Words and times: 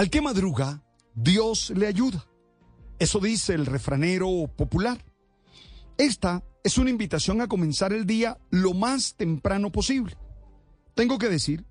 Al 0.00 0.08
que 0.08 0.22
madruga, 0.22 0.82
Dios 1.14 1.74
le 1.76 1.86
ayuda. 1.86 2.26
Eso 2.98 3.20
dice 3.20 3.52
el 3.52 3.66
refranero 3.66 4.50
popular. 4.56 5.04
Esta 5.98 6.42
es 6.64 6.78
una 6.78 6.88
invitación 6.88 7.42
a 7.42 7.48
comenzar 7.48 7.92
el 7.92 8.06
día 8.06 8.38
lo 8.48 8.72
más 8.72 9.14
temprano 9.14 9.70
posible. 9.70 10.16
Tengo 10.94 11.18
que 11.18 11.28
decir 11.28 11.66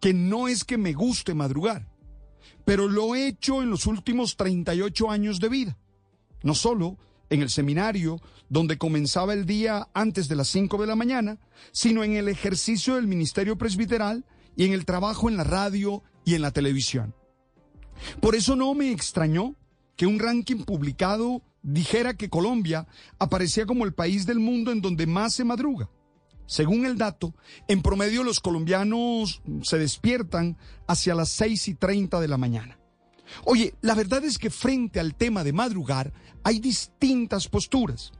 que 0.00 0.12
no 0.12 0.48
es 0.48 0.64
que 0.64 0.76
me 0.76 0.92
guste 0.92 1.34
madrugar, 1.34 1.88
pero 2.64 2.88
lo 2.88 3.14
he 3.14 3.28
hecho 3.28 3.62
en 3.62 3.70
los 3.70 3.86
últimos 3.86 4.36
38 4.36 5.08
años 5.08 5.38
de 5.38 5.48
vida. 5.48 5.78
No 6.42 6.56
solo 6.56 6.98
en 7.30 7.42
el 7.42 7.48
seminario, 7.48 8.20
donde 8.48 8.76
comenzaba 8.76 9.34
el 9.34 9.46
día 9.46 9.86
antes 9.94 10.26
de 10.26 10.34
las 10.34 10.48
5 10.48 10.78
de 10.78 10.86
la 10.88 10.96
mañana, 10.96 11.38
sino 11.70 12.02
en 12.02 12.14
el 12.14 12.26
ejercicio 12.26 12.96
del 12.96 13.06
ministerio 13.06 13.56
presbiteral 13.56 14.24
y 14.56 14.64
en 14.64 14.72
el 14.72 14.84
trabajo 14.84 15.28
en 15.28 15.36
la 15.36 15.44
radio 15.44 16.02
y 16.24 16.34
en 16.34 16.42
la 16.42 16.50
televisión. 16.50 17.14
Por 18.20 18.34
eso 18.34 18.56
no 18.56 18.74
me 18.74 18.90
extrañó 18.90 19.54
que 19.96 20.06
un 20.06 20.18
ranking 20.18 20.64
publicado 20.64 21.42
dijera 21.62 22.14
que 22.14 22.30
Colombia 22.30 22.86
aparecía 23.18 23.66
como 23.66 23.84
el 23.84 23.94
país 23.94 24.26
del 24.26 24.38
mundo 24.38 24.70
en 24.72 24.80
donde 24.80 25.06
más 25.06 25.34
se 25.34 25.44
madruga. 25.44 25.90
Según 26.46 26.86
el 26.86 26.96
dato, 26.96 27.34
en 27.68 27.82
promedio 27.82 28.24
los 28.24 28.40
colombianos 28.40 29.42
se 29.62 29.78
despiertan 29.78 30.56
hacia 30.86 31.14
las 31.14 31.28
6 31.30 31.68
y 31.68 31.74
30 31.74 32.20
de 32.20 32.28
la 32.28 32.38
mañana. 32.38 32.78
Oye, 33.44 33.74
la 33.82 33.94
verdad 33.94 34.24
es 34.24 34.38
que 34.38 34.48
frente 34.48 34.98
al 34.98 35.14
tema 35.14 35.44
de 35.44 35.52
madrugar 35.52 36.12
hay 36.42 36.58
distintas 36.58 37.48
posturas. 37.48 38.12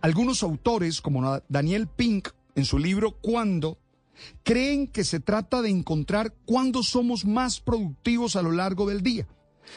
Algunos 0.00 0.42
autores, 0.42 1.00
como 1.00 1.40
Daniel 1.48 1.86
Pink 1.86 2.30
en 2.56 2.64
su 2.64 2.78
libro 2.78 3.12
Cuándo, 3.20 3.78
creen 4.42 4.86
que 4.86 5.04
se 5.04 5.20
trata 5.20 5.62
de 5.62 5.70
encontrar 5.70 6.34
cuándo 6.44 6.82
somos 6.82 7.24
más 7.24 7.60
productivos 7.60 8.36
a 8.36 8.42
lo 8.42 8.52
largo 8.52 8.86
del 8.86 9.02
día, 9.02 9.26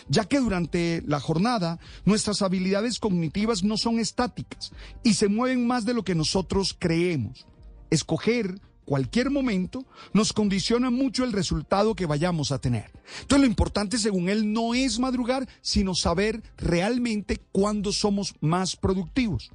ya 0.07 0.25
que 0.25 0.39
durante 0.39 1.03
la 1.05 1.19
jornada 1.19 1.79
nuestras 2.05 2.41
habilidades 2.41 2.99
cognitivas 2.99 3.63
no 3.63 3.77
son 3.77 3.99
estáticas 3.99 4.71
y 5.03 5.13
se 5.13 5.27
mueven 5.27 5.67
más 5.67 5.85
de 5.85 5.93
lo 5.93 6.03
que 6.03 6.15
nosotros 6.15 6.75
creemos 6.77 7.45
escoger 7.89 8.61
cualquier 8.85 9.29
momento 9.29 9.85
nos 10.13 10.33
condiciona 10.33 10.89
mucho 10.89 11.23
el 11.23 11.31
resultado 11.31 11.95
que 11.95 12.07
vayamos 12.07 12.51
a 12.51 12.59
tener. 12.59 12.91
Entonces 13.21 13.41
lo 13.41 13.45
importante 13.45 13.97
según 13.97 14.29
él 14.29 14.51
no 14.51 14.73
es 14.73 14.99
madrugar, 14.99 15.47
sino 15.61 15.93
saber 15.93 16.41
realmente 16.57 17.37
cuándo 17.51 17.91
somos 17.91 18.33
más 18.41 18.75
productivos. 18.75 19.51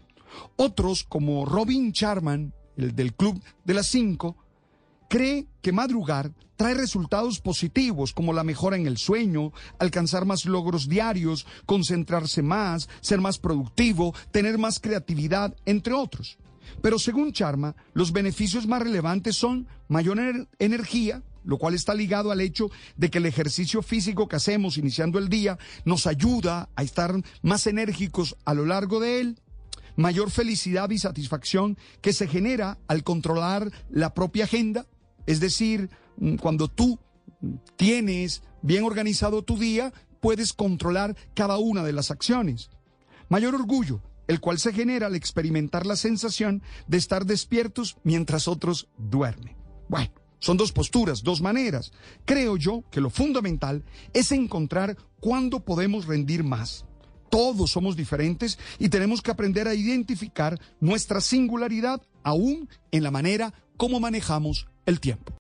Otros, 0.56 1.04
como 1.04 1.44
Robin 1.46 1.92
Charman, 1.92 2.54
el 2.76 2.94
del 2.94 3.14
Club 3.14 3.42
de 3.64 3.74
las 3.74 3.88
5, 3.88 4.36
cree 5.14 5.46
que 5.62 5.70
madrugar 5.70 6.32
trae 6.56 6.74
resultados 6.74 7.38
positivos 7.38 8.12
como 8.12 8.32
la 8.32 8.42
mejora 8.42 8.76
en 8.76 8.88
el 8.88 8.98
sueño, 8.98 9.52
alcanzar 9.78 10.24
más 10.24 10.44
logros 10.44 10.88
diarios, 10.88 11.46
concentrarse 11.66 12.42
más, 12.42 12.88
ser 13.00 13.20
más 13.20 13.38
productivo, 13.38 14.12
tener 14.32 14.58
más 14.58 14.80
creatividad, 14.80 15.54
entre 15.66 15.92
otros. 15.92 16.36
Pero 16.82 16.98
según 16.98 17.32
Charma, 17.32 17.76
los 17.92 18.10
beneficios 18.10 18.66
más 18.66 18.82
relevantes 18.82 19.36
son 19.36 19.68
mayor 19.86 20.18
energía, 20.58 21.22
lo 21.44 21.58
cual 21.58 21.74
está 21.74 21.94
ligado 21.94 22.32
al 22.32 22.40
hecho 22.40 22.72
de 22.96 23.08
que 23.08 23.18
el 23.18 23.26
ejercicio 23.26 23.82
físico 23.82 24.26
que 24.26 24.34
hacemos 24.34 24.78
iniciando 24.78 25.20
el 25.20 25.28
día 25.28 25.58
nos 25.84 26.08
ayuda 26.08 26.70
a 26.74 26.82
estar 26.82 27.14
más 27.40 27.68
enérgicos 27.68 28.34
a 28.44 28.52
lo 28.52 28.66
largo 28.66 28.98
de 28.98 29.20
él, 29.20 29.38
mayor 29.94 30.32
felicidad 30.32 30.90
y 30.90 30.98
satisfacción 30.98 31.78
que 32.00 32.12
se 32.12 32.26
genera 32.26 32.78
al 32.88 33.04
controlar 33.04 33.70
la 33.90 34.12
propia 34.12 34.46
agenda, 34.46 34.86
es 35.26 35.40
decir, 35.40 35.90
mm, 36.16 36.36
cuando 36.36 36.68
tú 36.68 36.98
tienes 37.76 38.42
bien 38.62 38.84
organizado 38.84 39.42
tu 39.42 39.58
día, 39.58 39.92
puedes 40.20 40.52
controlar 40.52 41.16
cada 41.34 41.58
una 41.58 41.82
de 41.82 41.92
las 41.92 42.10
acciones. 42.10 42.70
Mayor 43.28 43.54
orgullo, 43.54 44.00
el 44.26 44.40
cual 44.40 44.58
se 44.58 44.72
genera 44.72 45.06
al 45.06 45.14
experimentar 45.14 45.86
la 45.86 45.96
sensación 45.96 46.62
de 46.86 46.98
estar 46.98 47.26
despiertos 47.26 47.98
mientras 48.04 48.48
otros 48.48 48.88
duermen. 48.96 49.56
Bueno, 49.88 50.12
son 50.38 50.56
dos 50.56 50.72
posturas, 50.72 51.22
dos 51.22 51.40
maneras. 51.40 51.92
Creo 52.24 52.56
yo 52.56 52.84
que 52.90 53.00
lo 53.00 53.10
fundamental 53.10 53.84
es 54.12 54.32
encontrar 54.32 54.96
cuándo 55.20 55.60
podemos 55.60 56.06
rendir 56.06 56.44
más. 56.44 56.86
Todos 57.30 57.72
somos 57.72 57.96
diferentes 57.96 58.58
y 58.78 58.88
tenemos 58.88 59.20
que 59.20 59.30
aprender 59.30 59.68
a 59.68 59.74
identificar 59.74 60.60
nuestra 60.80 61.20
singularidad 61.20 62.00
aún 62.22 62.68
en 62.92 63.02
la 63.02 63.10
manera 63.10 63.52
como 63.76 64.00
manejamos 64.00 64.68
el 64.86 65.00
tiempo. 65.00 65.32